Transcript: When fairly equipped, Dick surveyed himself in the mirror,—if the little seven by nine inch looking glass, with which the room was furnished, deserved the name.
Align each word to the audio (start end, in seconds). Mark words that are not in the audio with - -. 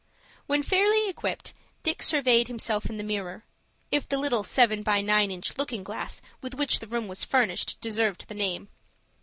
When 0.47 0.63
fairly 0.63 1.07
equipped, 1.07 1.53
Dick 1.83 2.01
surveyed 2.01 2.47
himself 2.47 2.89
in 2.89 2.97
the 2.97 3.03
mirror,—if 3.03 4.09
the 4.09 4.17
little 4.17 4.43
seven 4.43 4.81
by 4.81 4.99
nine 4.99 5.29
inch 5.29 5.59
looking 5.59 5.83
glass, 5.83 6.23
with 6.41 6.55
which 6.55 6.79
the 6.79 6.87
room 6.87 7.07
was 7.07 7.23
furnished, 7.23 7.79
deserved 7.81 8.27
the 8.27 8.33
name. 8.33 8.69